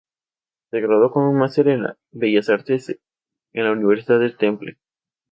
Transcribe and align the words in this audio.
Se 0.71 0.79
graduó 0.81 1.11
con 1.11 1.25
un 1.25 1.37
máster 1.37 1.67
en 1.67 1.83
bellas 2.11 2.49
artes 2.49 2.99
en 3.53 3.63
la 3.65 3.71
Universidad 3.71 4.19
del 4.19 4.35
Temple. 4.35 4.79